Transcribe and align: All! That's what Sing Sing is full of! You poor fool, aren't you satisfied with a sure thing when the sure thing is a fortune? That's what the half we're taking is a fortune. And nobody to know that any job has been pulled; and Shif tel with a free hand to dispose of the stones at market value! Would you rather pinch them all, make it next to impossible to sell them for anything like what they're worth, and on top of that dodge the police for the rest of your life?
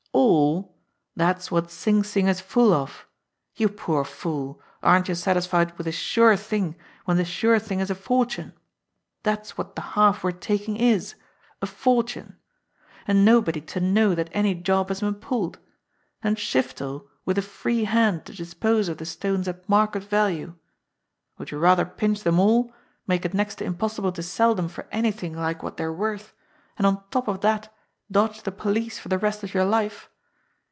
All! 0.13 0.75
That's 1.15 1.51
what 1.51 1.71
Sing 1.71 2.03
Sing 2.03 2.27
is 2.27 2.41
full 2.41 2.73
of! 2.73 3.05
You 3.55 3.69
poor 3.69 4.03
fool, 4.03 4.61
aren't 4.83 5.07
you 5.07 5.15
satisfied 5.15 5.77
with 5.77 5.87
a 5.87 5.91
sure 5.93 6.35
thing 6.35 6.75
when 7.05 7.15
the 7.17 7.23
sure 7.25 7.59
thing 7.59 7.79
is 7.79 7.89
a 7.89 7.95
fortune? 7.95 8.53
That's 9.23 9.57
what 9.57 9.75
the 9.75 9.81
half 9.81 10.23
we're 10.23 10.31
taking 10.31 10.75
is 10.77 11.15
a 11.61 11.65
fortune. 11.65 12.37
And 13.07 13.23
nobody 13.23 13.61
to 13.61 13.79
know 13.79 14.13
that 14.15 14.29
any 14.33 14.53
job 14.55 14.89
has 14.89 14.99
been 15.01 15.15
pulled; 15.15 15.59
and 16.21 16.35
Shif 16.37 16.73
tel 16.73 17.07
with 17.23 17.37
a 17.37 17.41
free 17.43 17.85
hand 17.85 18.25
to 18.25 18.33
dispose 18.33 18.89
of 18.89 18.97
the 18.97 19.05
stones 19.05 19.47
at 19.47 19.67
market 19.69 20.03
value! 20.03 20.55
Would 21.37 21.51
you 21.51 21.57
rather 21.59 21.85
pinch 21.85 22.23
them 22.23 22.39
all, 22.39 22.73
make 23.07 23.23
it 23.25 23.33
next 23.33 23.55
to 23.55 23.65
impossible 23.65 24.11
to 24.13 24.23
sell 24.23 24.55
them 24.55 24.67
for 24.69 24.87
anything 24.91 25.35
like 25.37 25.63
what 25.63 25.77
they're 25.77 25.93
worth, 25.93 26.33
and 26.77 26.85
on 26.87 27.03
top 27.11 27.27
of 27.29 27.41
that 27.41 27.73
dodge 28.09 28.43
the 28.43 28.51
police 28.51 28.97
for 28.99 29.07
the 29.09 29.17
rest 29.19 29.41
of 29.43 29.53
your 29.53 29.63
life? 29.65 30.07